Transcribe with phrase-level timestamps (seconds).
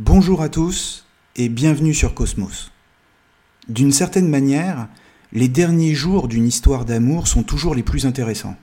[0.00, 2.70] Bonjour à tous et bienvenue sur Cosmos.
[3.68, 4.86] D'une certaine manière,
[5.32, 8.54] les derniers jours d'une histoire d'amour sont toujours les plus intéressants.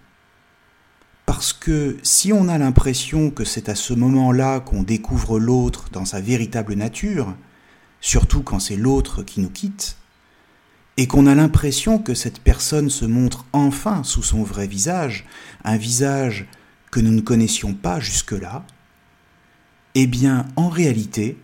[1.25, 6.05] Parce que si on a l'impression que c'est à ce moment-là qu'on découvre l'autre dans
[6.05, 7.35] sa véritable nature,
[7.99, 9.97] surtout quand c'est l'autre qui nous quitte,
[10.95, 15.25] et qu'on a l'impression que cette personne se montre enfin sous son vrai visage,
[15.65, 16.47] un visage
[16.91, 18.65] que nous ne connaissions pas jusque-là,
[19.95, 21.37] eh bien, en réalité,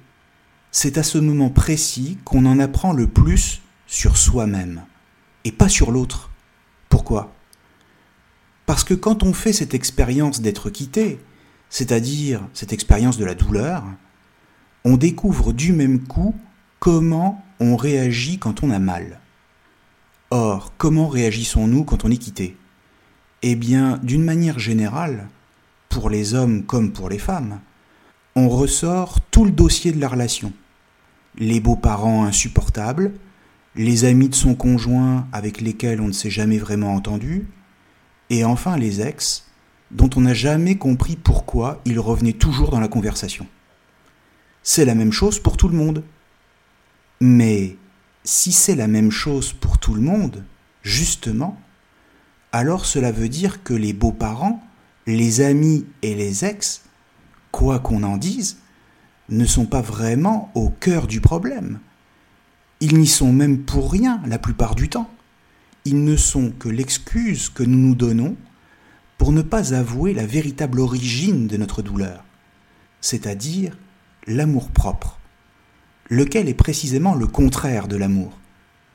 [0.71, 4.83] c'est à ce moment précis qu'on en apprend le plus sur soi-même,
[5.43, 6.29] et pas sur l'autre.
[6.89, 7.33] Pourquoi?
[8.65, 11.19] Parce que quand on fait cette expérience d'être quitté,
[11.69, 13.83] c'est-à-dire cette expérience de la douleur,
[14.83, 16.35] on découvre du même coup
[16.79, 19.19] comment on réagit quand on a mal.
[20.29, 22.57] Or, comment réagissons-nous quand on est quitté?
[23.41, 25.27] Eh bien, d'une manière générale,
[25.89, 27.59] pour les hommes comme pour les femmes,
[28.35, 30.53] on ressort tout le dossier de la relation.
[31.37, 33.13] Les beaux-parents insupportables,
[33.75, 37.47] les amis de son conjoint avec lesquels on ne s'est jamais vraiment entendu,
[38.29, 39.45] et enfin les ex,
[39.91, 43.47] dont on n'a jamais compris pourquoi ils revenaient toujours dans la conversation.
[44.63, 46.03] C'est la même chose pour tout le monde.
[47.19, 47.77] Mais
[48.23, 50.45] si c'est la même chose pour tout le monde,
[50.81, 51.59] justement,
[52.51, 54.63] alors cela veut dire que les beaux-parents,
[55.07, 56.83] les amis et les ex,
[57.51, 58.57] quoi qu'on en dise,
[59.29, 61.79] ne sont pas vraiment au cœur du problème.
[62.79, 65.09] Ils n'y sont même pour rien la plupart du temps.
[65.85, 68.35] Ils ne sont que l'excuse que nous nous donnons
[69.17, 72.23] pour ne pas avouer la véritable origine de notre douleur,
[73.01, 73.77] c'est-à-dire
[74.27, 75.19] l'amour-propre
[76.11, 78.37] lequel est précisément le contraire de l'amour?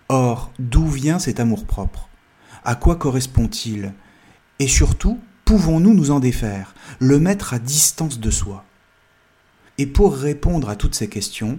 [0.08, 2.08] Or, d'où vient cet amour-propre
[2.62, 3.92] À quoi correspond-il?
[4.58, 8.64] Et surtout, pouvons-nous nous en défaire, le mettre à distance de soi
[9.78, 11.58] Et pour répondre à toutes ces questions,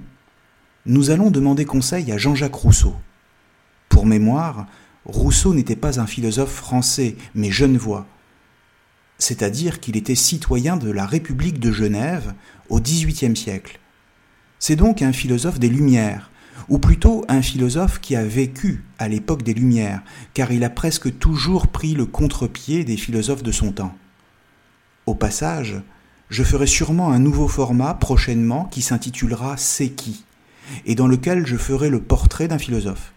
[0.85, 2.95] nous allons demander conseil à Jean-Jacques Rousseau.
[3.87, 4.67] Pour mémoire,
[5.05, 8.05] Rousseau n'était pas un philosophe français, mais genevois,
[9.19, 12.33] c'est-à-dire qu'il était citoyen de la République de Genève
[12.67, 13.79] au XVIIIe siècle.
[14.59, 16.29] C'est donc un philosophe des Lumières,
[16.69, 20.01] ou plutôt un philosophe qui a vécu à l'époque des Lumières,
[20.33, 23.95] car il a presque toujours pris le contre-pied des philosophes de son temps.
[25.05, 25.81] Au passage,
[26.29, 30.25] je ferai sûrement un nouveau format prochainement qui s'intitulera C'est qui
[30.85, 33.13] et dans lequel je ferai le portrait d'un philosophe.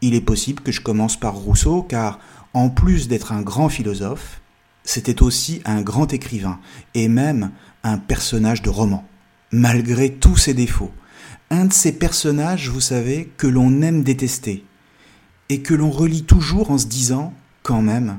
[0.00, 2.18] Il est possible que je commence par Rousseau, car
[2.54, 4.40] en plus d'être un grand philosophe,
[4.82, 6.58] c'était aussi un grand écrivain,
[6.94, 7.52] et même
[7.84, 9.06] un personnage de roman
[9.52, 10.92] malgré tous ses défauts.
[11.50, 14.64] Un de ces personnages, vous savez, que l'on aime détester,
[15.48, 18.18] et que l'on relit toujours en se disant, quand même,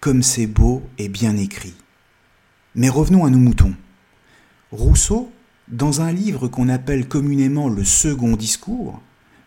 [0.00, 1.74] comme c'est beau et bien écrit.
[2.74, 3.74] Mais revenons à nos moutons.
[4.70, 5.32] Rousseau,
[5.68, 9.00] dans un livre qu'on appelle communément le second discours,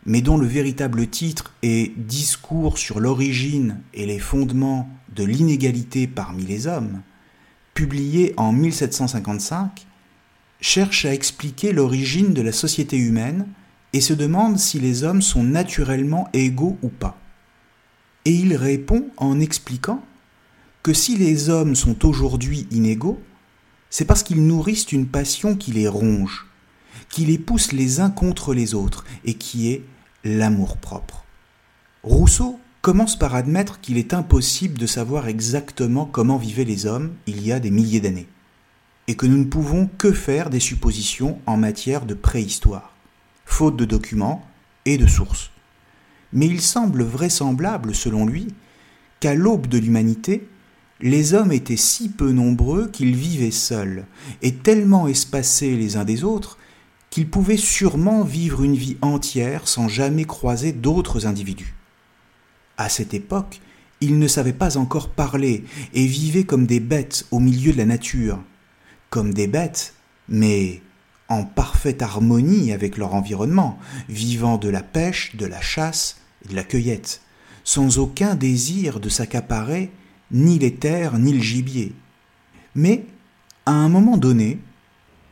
[0.06, 6.44] mais dont le véritable titre est Discours sur l'origine et les fondements de l'inégalité parmi
[6.44, 7.02] les hommes,
[7.74, 9.88] publié en 1755,
[10.62, 13.48] cherche à expliquer l'origine de la société humaine
[13.94, 17.18] et se demande si les hommes sont naturellement égaux ou pas.
[18.26, 20.04] Et il répond en expliquant
[20.84, 23.22] que si les hommes sont aujourd'hui inégaux,
[23.90, 26.48] c'est parce qu'ils nourrissent une passion qui les ronge,
[27.10, 29.84] qui les pousse les uns contre les autres, et qui est
[30.24, 31.24] l'amour-propre.
[32.04, 37.46] Rousseau commence par admettre qu'il est impossible de savoir exactement comment vivaient les hommes il
[37.46, 38.28] y a des milliers d'années
[39.08, 42.96] et que nous ne pouvons que faire des suppositions en matière de préhistoire,
[43.46, 44.46] faute de documents
[44.86, 45.52] et de sources.
[46.34, 48.48] Mais il semble vraisemblable, selon lui,
[49.20, 50.48] qu'à l'aube de l'humanité,
[51.02, 54.06] les hommes étaient si peu nombreux qu'ils vivaient seuls,
[54.42, 56.58] et tellement espacés les uns des autres,
[57.10, 61.76] qu'ils pouvaient sûrement vivre une vie entière sans jamais croiser d'autres individus.
[62.78, 63.62] À cette époque,
[64.02, 65.64] ils ne savaient pas encore parler
[65.94, 68.40] et vivaient comme des bêtes au milieu de la nature.
[69.24, 69.94] Des bêtes,
[70.28, 70.82] mais
[71.30, 73.80] en parfaite harmonie avec leur environnement,
[74.10, 77.22] vivant de la pêche, de la chasse et de la cueillette,
[77.64, 79.90] sans aucun désir de s'accaparer
[80.32, 81.94] ni les terres ni le gibier.
[82.76, 83.06] Mais,
[83.66, 84.60] à un moment donné,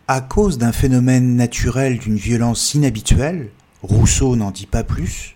[0.07, 3.49] à cause d'un phénomène naturel d'une violence inhabituelle,
[3.81, 5.35] Rousseau n'en dit pas plus,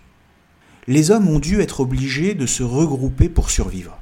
[0.86, 3.98] les hommes ont dû être obligés de se regrouper pour survivre.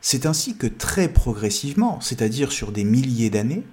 [0.00, 3.64] C'est ainsi que très progressivement, c'est-à-dire sur des milliers d'années,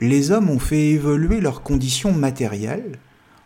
[0.00, 2.98] les hommes ont fait évoluer leurs conditions matérielles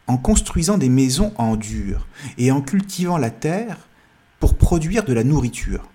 [0.07, 2.07] en construisant des maisons en dur
[2.39, 3.89] et en cultivant la terre
[4.41, 5.89] pour produire de la nourriture.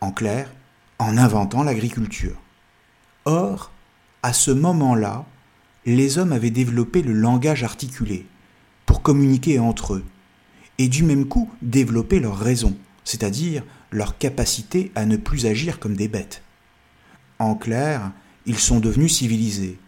[0.00, 0.52] En clair,
[0.98, 2.40] en inventant l'agriculture.
[3.24, 3.72] Or,
[4.22, 5.24] à ce moment-là,
[5.84, 8.26] les hommes avaient développé le langage articulé
[8.86, 10.04] pour communiquer entre eux,
[10.78, 15.96] et du même coup développer leur raison, c'est-à-dire leur capacité à ne plus agir comme
[15.96, 16.42] des bêtes.
[17.38, 18.12] En clair,
[18.46, 19.78] ils sont devenus civilisés,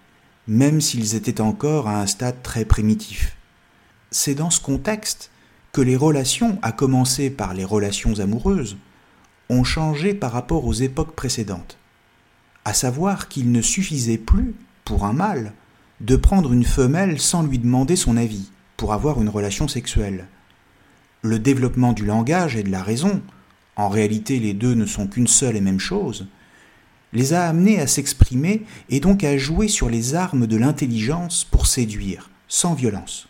[0.47, 3.37] même s'ils étaient encore à un stade très primitif.
[4.11, 5.31] C'est dans ce contexte
[5.73, 8.77] que les relations, à commencer par les relations amoureuses,
[9.51, 11.79] ont changé par rapport aux époques précédentes,
[12.65, 14.55] à savoir qu'il ne suffisait plus,
[14.85, 15.53] pour un mâle,
[16.01, 20.27] de prendre une femelle sans lui demander son avis, pour avoir une relation sexuelle.
[21.23, 23.21] Le développement du langage et de la raison,
[23.79, 26.27] en réalité les deux ne sont qu'une seule et même chose,
[27.15, 31.67] les a amenés à s'exprimer et donc à jouer sur les armes de l'intelligence pour
[31.67, 33.29] séduire, sans violence.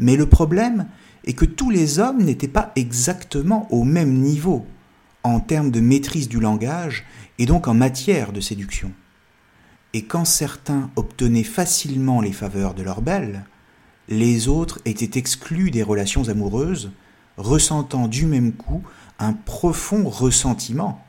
[0.00, 0.86] Mais le problème
[1.24, 4.66] est que tous les hommes n'étaient pas exactement au même niveau
[5.22, 7.04] en termes de maîtrise du langage
[7.38, 8.90] et donc en matière de séduction.
[9.92, 13.44] Et quand certains obtenaient facilement les faveurs de leur belle,
[14.08, 16.90] les autres étaient exclus des relations amoureuses,
[17.36, 18.82] ressentant du même coup
[19.22, 21.04] un profond ressentiment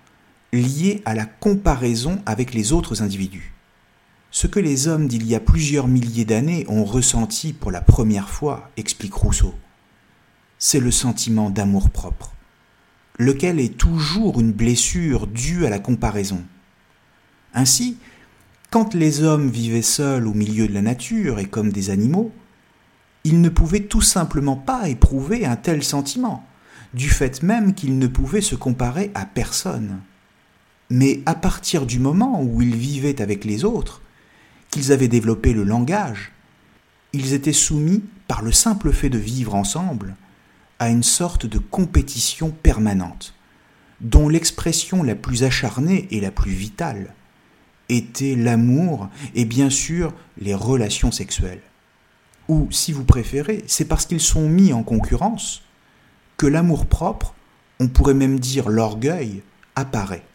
[0.52, 3.54] lié à la comparaison avec les autres individus.
[4.32, 8.30] Ce que les hommes d'il y a plusieurs milliers d'années ont ressenti pour la première
[8.30, 9.54] fois, explique Rousseau,
[10.58, 12.34] c'est le sentiment d'amour-propre
[13.20, 16.44] lequel est toujours une blessure due à la comparaison.
[17.54, 17.98] Ainsi,
[18.72, 22.32] quand les hommes vivaient seuls au milieu de la nature et comme des animaux,
[23.24, 26.44] ils ne pouvaient tout simplement pas éprouver un tel sentiment,
[26.94, 30.00] du fait même qu'ils ne pouvaient se comparer à personne.
[30.90, 34.02] Mais à partir du moment où ils vivaient avec les autres,
[34.70, 36.32] qu'ils avaient développé le langage,
[37.14, 40.16] ils étaient soumis, par le simple fait de vivre ensemble,
[40.80, 43.36] à une sorte de compétition permanente,
[44.02, 47.14] dont l'expression la plus acharnée et la plus vitale
[47.90, 51.62] était l'amour et bien sûr les relations sexuelles.
[52.50, 55.62] Ou, si vous préférez, c'est parce qu'ils sont mis en concurrence
[56.48, 57.34] l'amour-propre,
[57.80, 59.44] on pourrait même dire l'orgueil,
[59.76, 60.26] apparaît.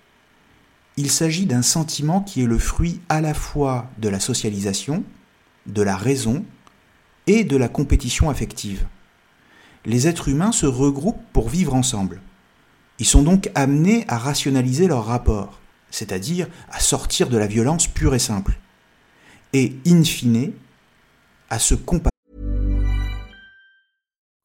[0.96, 5.04] Il s'agit d'un sentiment qui est le fruit à la fois de la socialisation,
[5.66, 6.44] de la raison
[7.26, 8.86] et de la compétition affective
[9.88, 12.20] les êtres humains se regroupent pour vivre ensemble.
[12.98, 15.60] Ils sont donc amenés à rationaliser leurs rapports,
[15.90, 18.58] c'est-à-dire à sortir de la violence pure et simple,
[19.54, 20.52] et in fine,
[21.48, 22.10] à se comparer.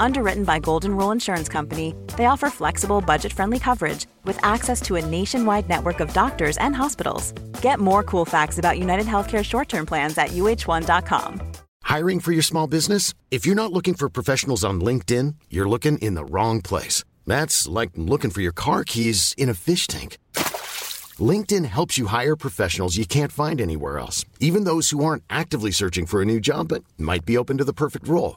[0.00, 4.96] Underwritten by Golden Rule Insurance Company, they offer flexible, budget friendly coverage with access to
[4.96, 7.32] a nationwide network of doctors and hospitals.
[7.60, 11.42] Get more cool facts about United Healthcare short term plans at uh1.com.
[11.82, 13.12] Hiring for your small business?
[13.30, 17.04] If you're not looking for professionals on LinkedIn, you're looking in the wrong place.
[17.26, 20.16] That's like looking for your car keys in a fish tank.
[21.18, 25.72] LinkedIn helps you hire professionals you can't find anywhere else, even those who aren't actively
[25.72, 28.36] searching for a new job but might be open to the perfect role.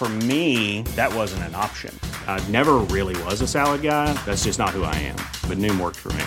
[0.00, 1.94] For me, that wasn't an option.
[2.26, 4.14] I never really was a salad guy.
[4.24, 5.16] That's just not who I am.
[5.46, 6.24] But Noom worked for me.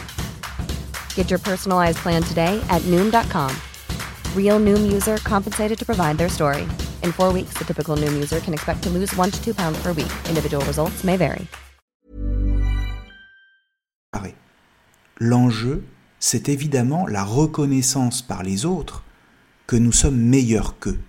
[1.15, 3.51] Get your personalized plan today at Noom.com.
[4.38, 6.68] Real Noom user compensated to provide their story.
[7.01, 9.82] In four weeks, the typical Noom user can expect to lose one to two pounds
[9.82, 10.13] per week.
[10.30, 11.48] Individual results may vary.
[15.20, 15.84] L'enjeu,
[16.20, 19.03] c'est évidemment la reconnaissance par les autres
[19.65, 21.00] que nous sommes meilleurs qu'eux.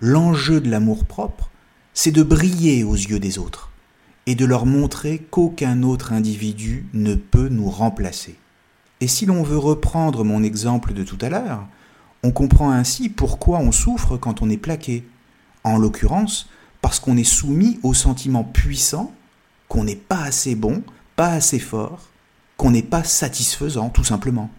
[0.00, 1.51] L'enjeu de l'amour-propre,
[1.94, 3.70] c'est de briller aux yeux des autres
[4.26, 8.36] et de leur montrer qu'aucun autre individu ne peut nous remplacer.
[9.00, 11.66] Et si l'on veut reprendre mon exemple de tout à l'heure,
[12.22, 15.04] on comprend ainsi pourquoi on souffre quand on est plaqué.
[15.64, 16.48] En l'occurrence,
[16.80, 19.12] parce qu'on est soumis au sentiment puissant
[19.68, 20.82] qu'on n'est pas assez bon,
[21.16, 22.10] pas assez fort,
[22.56, 24.50] qu'on n'est pas satisfaisant tout simplement.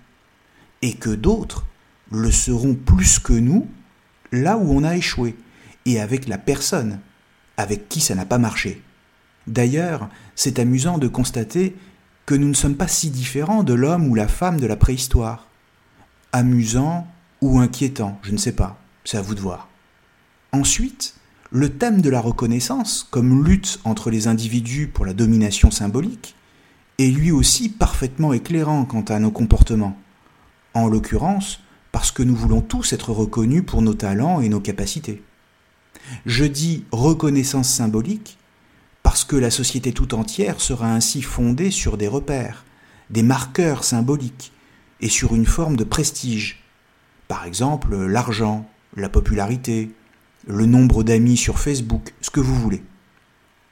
[0.82, 1.66] Et que d'autres
[2.12, 3.68] le seront plus que nous
[4.32, 5.36] là où on a échoué,
[5.86, 7.00] et avec la personne
[7.58, 8.82] avec qui ça n'a pas marché.
[9.48, 11.76] D'ailleurs, c'est amusant de constater
[12.26, 15.48] que nous ne sommes pas si différents de l'homme ou la femme de la préhistoire.
[16.32, 17.08] Amusant
[17.42, 19.68] ou inquiétant, je ne sais pas, c'est à vous de voir.
[20.54, 21.16] Ensuite,
[21.52, 26.36] le thème de la reconnaissance, comme lutte entre les individus pour la domination symbolique,
[27.00, 29.98] est lui aussi parfaitement éclairant quant à nos comportements.
[30.74, 31.60] En l'occurrence,
[31.92, 35.22] parce que nous voulons tous être reconnus pour nos talents et nos capacités.
[36.26, 38.38] Je dis reconnaissance symbolique
[39.04, 42.66] parce que la société tout entière sera ainsi fondée sur des repères,
[43.10, 44.54] des marqueurs symboliques
[45.02, 46.64] et sur une forme de prestige.
[47.28, 49.92] Par exemple, l'argent, la popularité,
[50.48, 52.84] le nombre d'amis sur Facebook, ce que vous voulez.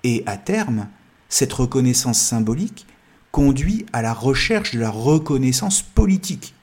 [0.03, 0.87] Et à terme,
[1.29, 2.85] cette reconnaissance symbolique
[3.31, 6.53] conduit à la recherche de la reconnaissance politique,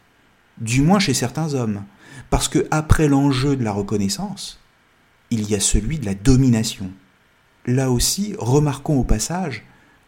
[0.59, 1.85] du moins chez certains hommes,
[2.31, 4.61] parce que après l'enjeu de la reconnaissance,
[5.31, 6.91] il y a celui de la domination.
[7.67, 9.65] Là aussi, remarquons au passage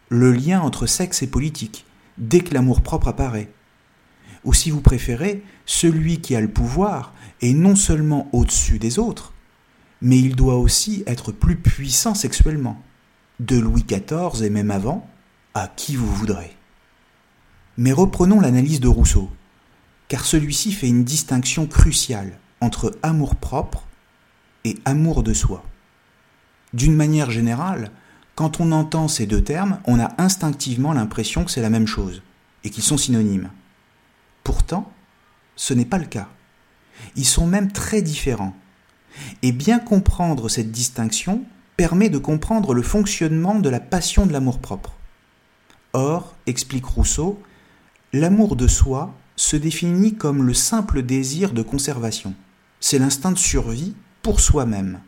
[0.08, 1.84] le lien entre sexe et politique,
[2.18, 3.50] dès que l'amour-propre apparaît.
[4.44, 9.32] Ou si vous préférez, celui qui a le pouvoir est non seulement au-dessus des autres,
[10.02, 12.82] mais il doit aussi être plus puissant sexuellement.
[13.38, 15.08] De Louis XIV et même avant,
[15.54, 16.56] à qui vous voudrez.
[17.76, 19.30] Mais reprenons l'analyse de Rousseau,
[20.08, 23.86] car celui-ci fait une distinction cruciale entre amour-propre
[24.64, 25.64] et amour de soi.
[26.73, 27.90] D'une manière générale,
[28.35, 32.23] quand on entend ces deux termes, on a instinctivement l'impression que c'est la même chose
[32.64, 33.50] et qu'ils sont synonymes.
[34.45, 34.93] Pourtant,
[35.57, 36.29] ce n'est pas le cas.
[37.17, 38.55] Ils sont même très différents.
[39.43, 41.45] Et bien comprendre cette distinction
[41.76, 44.97] permet de comprendre le fonctionnement de la passion de l'amour-propre.
[45.93, 47.43] Or, explique Rousseau,
[48.12, 52.35] l'amour de soi se définit comme le simple désir de conservation.
[52.79, 55.00] C'est l'instinct de survie pour soi-même,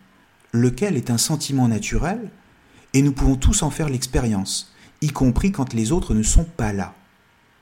[0.53, 2.31] lequel est un sentiment naturel,
[2.95, 6.73] et nous pouvons tous en faire l'expérience, y compris quand les autres ne sont pas
[6.73, 6.95] là.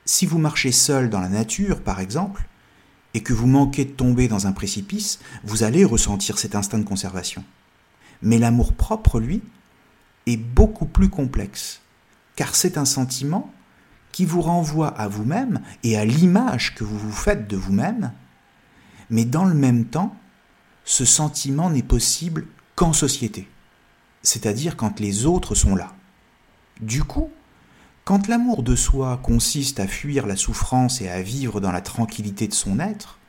[0.05, 2.47] Si vous marchez seul dans la nature, par exemple,
[3.13, 6.85] et que vous manquez de tomber dans un précipice, vous allez ressentir cet instinct de
[6.85, 7.43] conservation.
[8.21, 9.41] Mais l'amour propre, lui,
[10.27, 11.81] est beaucoup plus complexe,
[12.35, 13.51] car c'est un sentiment
[14.11, 18.11] qui vous renvoie à vous-même et à l'image que vous vous faites de vous-même,
[19.09, 20.15] mais dans le même temps,
[20.83, 23.47] ce sentiment n'est possible qu'en société,
[24.23, 25.93] c'est-à-dire quand les autres sont là.
[26.81, 27.29] Du coup,
[28.03, 32.47] quand l'amour de soi consiste à fuir la souffrance et à vivre dans la tranquillité
[32.47, 33.19] de son être,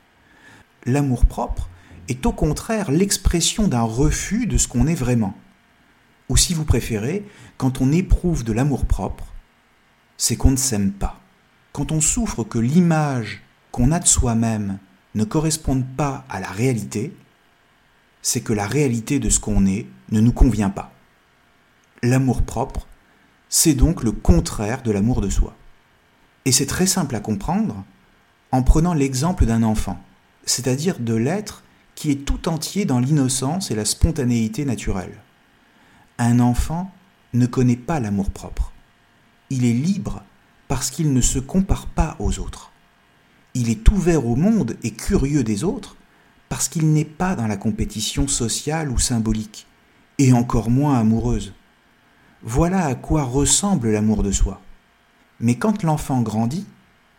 [0.85, 1.69] l'amour propre
[2.09, 5.35] est au contraire l'expression d'un refus de ce qu'on est vraiment.
[6.29, 7.25] Ou si vous préférez,
[7.57, 9.33] quand on éprouve de l'amour propre,
[10.17, 11.21] c'est qu'on ne s'aime pas.
[11.71, 14.79] Quand on souffre que l'image qu'on a de soi-même
[15.15, 17.15] ne corresponde pas à la réalité,
[18.23, 20.91] c'est que la réalité de ce qu'on est ne nous convient pas.
[22.01, 22.87] L'amour propre,
[23.49, 25.55] c'est donc le contraire de l'amour de soi.
[26.45, 27.83] Et c'est très simple à comprendre
[28.51, 30.01] en prenant l'exemple d'un enfant,
[30.45, 31.63] c'est-à-dire de l'être
[31.95, 35.21] qui est tout entier dans l'innocence et la spontanéité naturelle.
[36.17, 36.91] Un enfant
[37.33, 38.71] ne connaît pas l'amour propre.
[39.49, 40.23] Il est libre
[40.67, 42.71] parce qu'il ne se compare pas aux autres.
[43.53, 45.95] Il est ouvert au monde et curieux des autres
[46.53, 49.65] parce qu'il n'est pas dans la compétition sociale ou symbolique,
[50.19, 51.51] et encore moins amoureuse.
[52.43, 54.61] Voilà à quoi ressemble l'amour de soi.
[55.39, 56.67] Mais quand l'enfant grandit,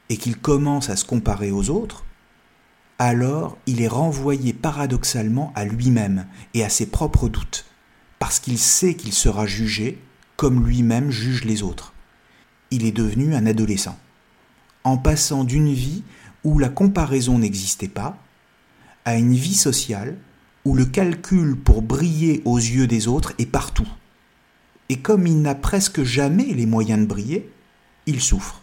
[0.09, 2.05] et qu'il commence à se comparer aux autres,
[3.01, 7.65] alors il est renvoyé paradoxalement à lui-même et à ses propres doutes,
[8.21, 9.99] parce qu'il sait qu'il sera jugé
[10.37, 11.93] comme lui-même juge les autres.
[12.71, 13.99] Il est devenu un adolescent.
[14.85, 16.05] En passant d'une vie
[16.45, 18.17] où la comparaison n'existait pas,
[19.05, 20.17] à une vie sociale
[20.65, 23.89] où le calcul pour briller aux yeux des autres est partout.
[24.89, 27.51] Et comme il n'a presque jamais les moyens de briller,
[28.07, 28.63] il souffre.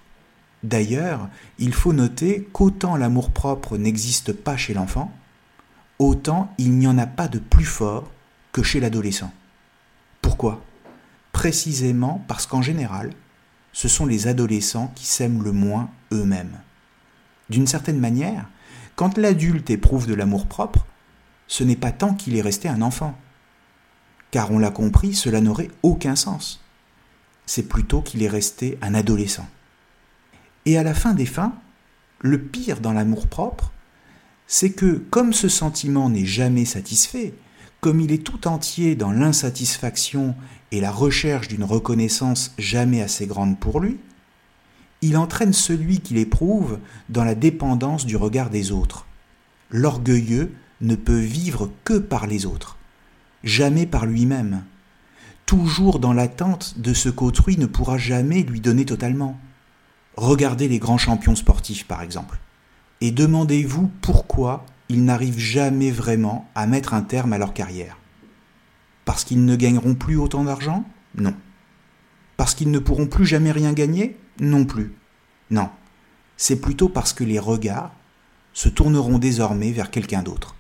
[0.63, 5.11] D'ailleurs, il faut noter qu'autant l'amour-propre n'existe pas chez l'enfant,
[5.97, 8.11] autant il n'y en a pas de plus fort
[8.51, 9.33] que chez l'adolescent.
[10.21, 10.63] Pourquoi?
[11.31, 13.11] Précisément parce qu'en général,
[13.73, 16.59] ce sont les adolescents qui s'aiment le moins eux-mêmes.
[17.49, 18.47] D'une certaine manière,
[19.01, 20.85] quand l'adulte éprouve de l'amour-propre,
[21.47, 23.17] ce n'est pas tant qu'il est resté un enfant.
[24.29, 26.63] Car on l'a compris, cela n'aurait aucun sens.
[27.47, 29.47] C'est plutôt qu'il est resté un adolescent.
[30.67, 31.55] Et à la fin des fins,
[32.19, 33.71] le pire dans l'amour-propre,
[34.45, 37.33] c'est que comme ce sentiment n'est jamais satisfait,
[37.79, 40.35] comme il est tout entier dans l'insatisfaction
[40.71, 43.97] et la recherche d'une reconnaissance jamais assez grande pour lui,
[45.01, 46.79] il entraîne celui qui l'éprouve
[47.09, 49.05] dans la dépendance du regard des autres.
[49.69, 52.77] L'orgueilleux ne peut vivre que par les autres,
[53.43, 54.63] jamais par lui-même,
[55.45, 59.39] toujours dans l'attente de ce qu'autrui ne pourra jamais lui donner totalement.
[60.15, 62.39] Regardez les grands champions sportifs par exemple,
[62.99, 67.97] et demandez-vous pourquoi ils n'arrivent jamais vraiment à mettre un terme à leur carrière.
[69.05, 70.83] Parce qu'ils ne gagneront plus autant d'argent?
[71.15, 71.33] Non.
[72.37, 74.17] Parce qu'ils ne pourront plus jamais rien gagner?
[74.39, 74.93] Non plus.
[75.49, 75.69] Non.
[76.37, 77.91] C'est plutôt parce que les regards
[78.53, 80.55] se tourneront désormais vers quelqu'un d'autre.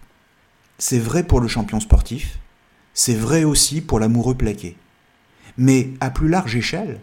[0.77, 2.39] C'est vrai pour le champion sportif,
[2.93, 4.77] c'est vrai aussi pour l'amoureux plaqué.
[5.57, 6.99] Mais à plus large échelle,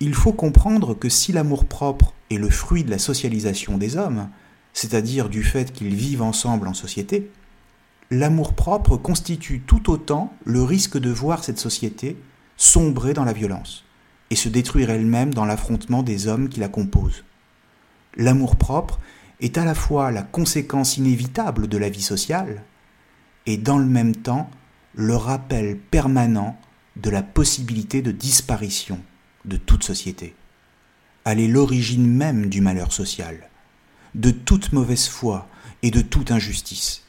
[0.00, 4.28] il faut comprendre que si l'amour-propre est le fruit de la socialisation des hommes,
[4.72, 7.30] c'est-à-dire du fait qu'ils vivent ensemble en société,
[8.10, 12.16] l'amour-propre constitue tout autant le risque de voir cette société
[12.56, 13.84] sombrer dans la violence
[14.30, 17.24] et se détruire elle-même dans l'affrontement des hommes qui la composent.
[18.16, 19.00] L'amour-propre
[19.40, 22.62] est à la fois la conséquence inévitable de la vie sociale
[23.46, 24.50] et dans le même temps
[24.94, 26.58] le rappel permanent
[26.96, 29.00] de la possibilité de disparition
[29.44, 30.34] de toute société.
[31.24, 33.48] Elle est l'origine même du malheur social
[34.14, 35.48] de toute mauvaise foi
[35.82, 37.04] et de toute injustice.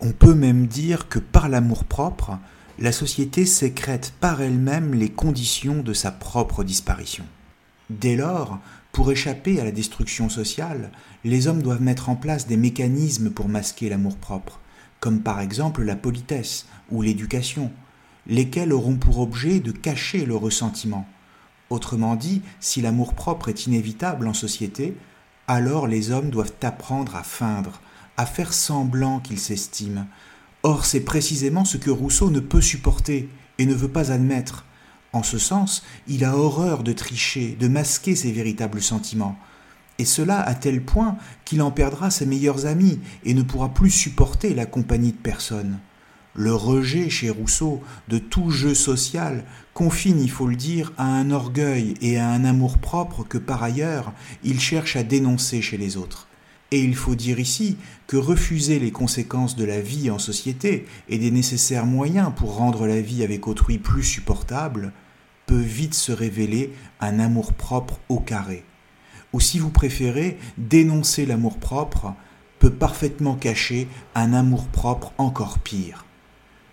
[0.00, 2.38] On peut même dire que par l'amour-propre,
[2.80, 7.24] la société sécrète par elle-même les conditions de sa propre disparition.
[7.90, 8.60] Dès lors,
[8.92, 10.92] pour échapper à la destruction sociale,
[11.24, 14.60] les hommes doivent mettre en place des mécanismes pour masquer l'amour-propre,
[15.00, 17.72] comme par exemple la politesse ou l'éducation,
[18.28, 21.08] lesquels auront pour objet de cacher le ressentiment.
[21.70, 24.96] Autrement dit, si l'amour-propre est inévitable en société,
[25.48, 27.80] alors les hommes doivent apprendre à feindre,
[28.16, 30.06] à faire semblant qu'ils s'estiment.
[30.68, 34.66] Or c'est précisément ce que Rousseau ne peut supporter et ne veut pas admettre.
[35.14, 39.38] En ce sens, il a horreur de tricher, de masquer ses véritables sentiments.
[39.98, 43.88] Et cela à tel point qu'il en perdra ses meilleurs amis et ne pourra plus
[43.88, 45.78] supporter la compagnie de personne.
[46.34, 51.30] Le rejet chez Rousseau de tout jeu social confine, il faut le dire, à un
[51.30, 54.12] orgueil et à un amour-propre que par ailleurs
[54.44, 56.27] il cherche à dénoncer chez les autres.
[56.70, 61.18] Et il faut dire ici que refuser les conséquences de la vie en société et
[61.18, 64.92] des nécessaires moyens pour rendre la vie avec autrui plus supportable
[65.46, 68.64] peut vite se révéler un amour-propre au carré.
[69.32, 72.14] Ou si vous préférez, dénoncer l'amour-propre
[72.58, 76.04] peut parfaitement cacher un amour-propre encore pire.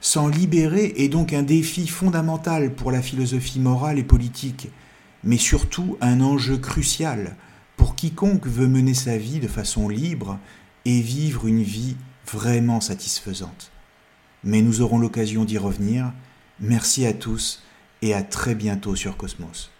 [0.01, 4.69] S'en libérer est donc un défi fondamental pour la philosophie morale et politique,
[5.23, 7.37] mais surtout un enjeu crucial
[7.77, 10.39] pour quiconque veut mener sa vie de façon libre
[10.85, 11.97] et vivre une vie
[12.31, 13.71] vraiment satisfaisante.
[14.43, 16.13] Mais nous aurons l'occasion d'y revenir.
[16.59, 17.63] Merci à tous
[18.01, 19.71] et à très bientôt sur Cosmos.